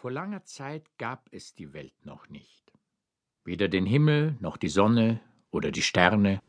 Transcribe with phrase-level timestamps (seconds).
[0.00, 2.72] Vor langer Zeit gab es die Welt noch nicht.
[3.44, 5.18] Weder den Himmel noch die Sonne
[5.50, 6.40] oder die Sterne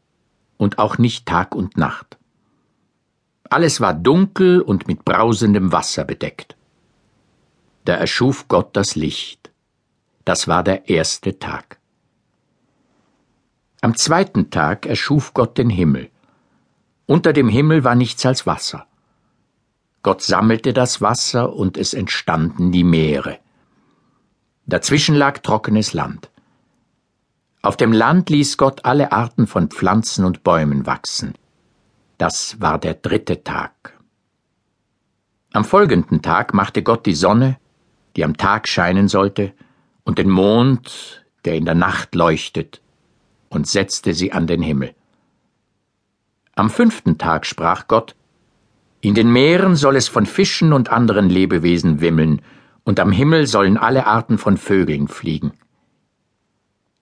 [0.57, 2.20] und auch nicht Tag und Nacht.
[3.46, 6.57] Alles war dunkel und mit brausendem Wasser bedeckt.
[7.85, 9.50] Da erschuf Gott das Licht.
[10.25, 11.79] Das war der erste Tag.
[13.81, 16.11] Am zweiten Tag erschuf Gott den Himmel.
[17.07, 18.86] Unter dem Himmel war nichts als Wasser.
[20.02, 23.39] Gott sammelte das Wasser und es entstanden die Meere.
[24.66, 26.30] Dazwischen lag trockenes Land.
[27.62, 31.34] Auf dem Land ließ Gott alle Arten von Pflanzen und Bäumen wachsen.
[32.17, 33.99] Das war der dritte Tag.
[35.52, 37.58] Am folgenden Tag machte Gott die Sonne,
[38.16, 39.53] die am Tag scheinen sollte,
[40.03, 42.81] und den Mond, der in der Nacht leuchtet,
[43.50, 44.94] und setzte sie an den Himmel.
[46.55, 48.16] Am fünften Tag sprach Gott,
[49.02, 52.41] In den Meeren soll es von Fischen und anderen Lebewesen wimmeln,
[52.84, 55.53] und am Himmel sollen alle Arten von Vögeln fliegen.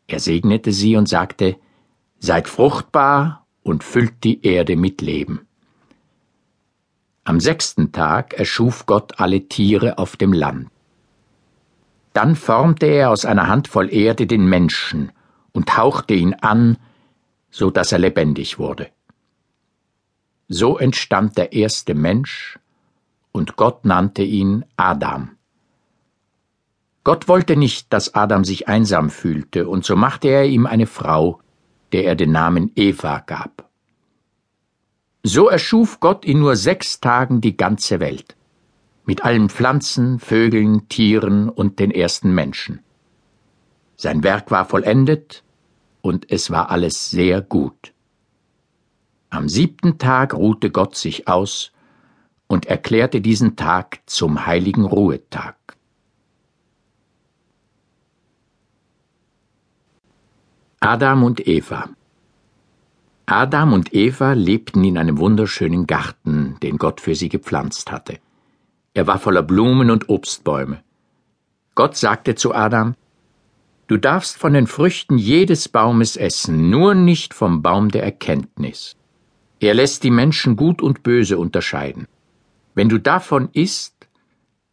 [0.08, 1.58] Er segnete sie und sagte,
[2.20, 5.48] Seid fruchtbar und füllt die Erde mit Leben.
[7.24, 10.70] Am sechsten Tag erschuf Gott alle Tiere auf dem Land.
[12.14, 15.12] Dann formte er aus einer Handvoll Erde den Menschen
[15.52, 16.78] und hauchte ihn an,
[17.50, 18.90] so dass er lebendig wurde.
[20.50, 22.58] So entstand der erste Mensch,
[23.34, 25.32] und Gott nannte ihn Adam.
[27.04, 31.42] Gott wollte nicht, dass Adam sich einsam fühlte, und so machte er ihm eine Frau,
[31.92, 33.70] der er den Namen Eva gab.
[35.24, 38.38] So erschuf Gott in nur sechs Tagen die ganze Welt,
[39.06, 42.80] mit allen Pflanzen, Vögeln, Tieren und den ersten Menschen.
[43.98, 45.44] Sein Werk war vollendet,
[46.02, 47.94] und es war alles sehr gut.
[49.30, 51.72] Am siebten Tag ruhte Gott sich aus
[52.48, 55.56] und erklärte diesen Tag zum heiligen Ruhetag.
[60.80, 61.90] Adam und Eva
[63.26, 68.20] Adam und Eva lebten in einem wunderschönen Garten, den Gott für sie gepflanzt hatte.
[68.94, 70.82] Er war voller Blumen und Obstbäume.
[71.76, 72.96] Gott sagte zu Adam,
[73.88, 78.96] Du darfst von den Früchten jedes Baumes essen, nur nicht vom Baum der Erkenntnis.
[79.60, 82.08] Er lässt die Menschen gut und böse unterscheiden.
[82.76, 84.08] Wenn du davon isst,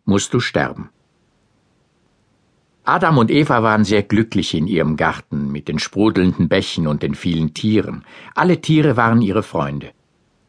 [0.04, 0.90] musst du sterben.
[2.86, 7.14] Adam und Eva waren sehr glücklich in ihrem Garten mit den sprudelnden Bächen und den
[7.14, 8.04] vielen Tieren.
[8.34, 9.92] Alle Tiere waren ihre Freunde.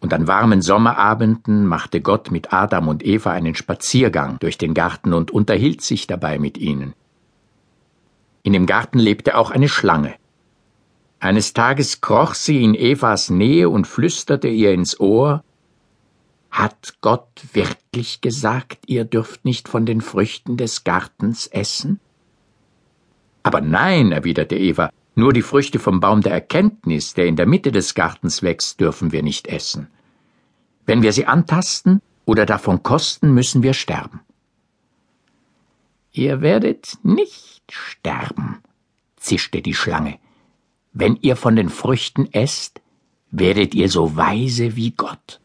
[0.02, 5.14] Und an warmen Sommerabenden machte Gott mit Adam und Eva einen Spaziergang durch den Garten
[5.14, 6.94] und unterhielt sich dabei mit ihnen.
[8.44, 10.14] In dem Garten lebte auch eine Schlange.
[11.26, 15.44] Eines Tages kroch sie in Evas Nähe und flüsterte ihr ins Ohr
[16.52, 22.00] Hat Gott wirklich gesagt, ihr dürft nicht von den Früchten des Gartens essen?
[23.42, 27.72] Aber nein, erwiderte Eva, nur die Früchte vom Baum der Erkenntnis, der in der Mitte
[27.72, 29.88] des Gartens wächst, dürfen wir nicht essen.
[30.86, 34.20] Wenn wir sie antasten oder davon kosten, müssen wir sterben.
[36.12, 38.60] Ihr werdet nicht sterben,
[39.18, 40.20] zischte die Schlange.
[40.98, 42.82] Wenn ihr von den Früchten esst,
[43.30, 45.42] werdet ihr so weise wie Gott.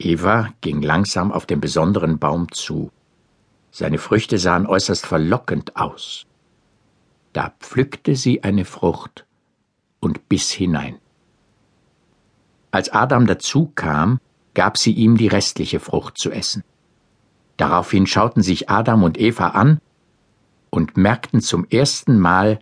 [0.00, 2.90] Eva ging langsam auf den besonderen Baum zu.
[3.70, 6.26] Seine Früchte sahen äußerst verlockend aus.
[7.32, 9.26] Da pflückte sie eine Frucht
[10.00, 10.98] und biss hinein.
[12.72, 14.18] Als Adam dazu kam,
[14.54, 16.64] gab sie ihm die restliche Frucht zu essen.
[17.58, 19.80] Daraufhin schauten sich Adam und Eva an
[20.70, 22.58] und merkten zum ersten Mal,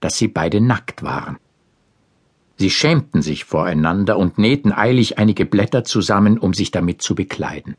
[0.00, 1.38] dass sie beide nackt waren.
[2.58, 7.76] Sie schämten sich voreinander und nähten eilig einige Blätter zusammen, um sich damit zu bekleiden.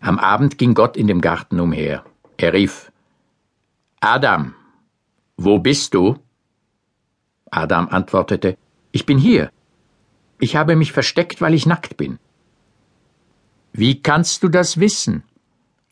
[0.00, 2.04] Am Abend ging Gott in dem Garten umher.
[2.36, 2.90] Er rief
[4.00, 4.54] Adam,
[5.36, 6.18] wo bist du?
[7.50, 8.56] Adam antwortete
[8.92, 9.50] Ich bin hier.
[10.38, 12.18] Ich habe mich versteckt, weil ich nackt bin.
[13.72, 15.22] Wie kannst du das wissen?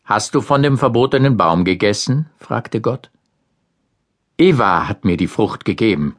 [0.03, 2.29] Hast du von dem verbotenen Baum gegessen?
[2.39, 3.11] fragte Gott.
[4.41, 6.15] Eva hat mir die Frucht gegeben,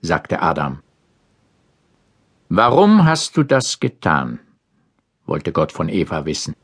[0.00, 0.78] sagte Adam.
[2.48, 4.38] Warum hast du das getan?
[5.26, 6.54] wollte Gott von Eva wissen.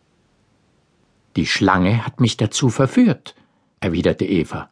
[1.34, 3.34] Die Schlange hat mich dazu verführt,
[3.80, 4.68] erwiderte Eva.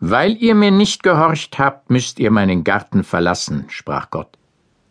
[0.00, 4.36] Weil ihr mir nicht gehorcht habt, müsst ihr meinen Garten verlassen, sprach Gott.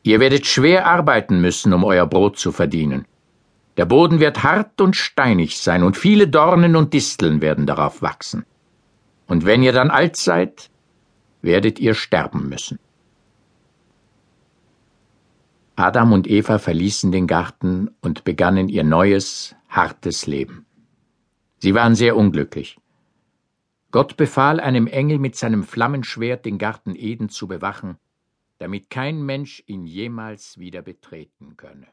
[0.03, 3.03] Ihr werdet schwer arbeiten müssen, um euer Brot zu verdienen.
[3.75, 8.45] Der Boden wird hart und steinig sein, und viele Dornen und Disteln werden darauf wachsen.
[9.27, 10.69] Und wenn ihr dann alt seid,
[11.41, 12.79] werdet ihr sterben müssen.
[15.75, 20.65] Adam und Eva verließen den Garten und begannen ihr neues, hartes Leben.
[21.59, 22.77] Sie waren sehr unglücklich.
[23.91, 27.97] Gott befahl einem Engel mit seinem Flammenschwert den Garten Eden zu bewachen,
[28.57, 31.87] damit kein Mensch ihn jemals wieder betreten könne.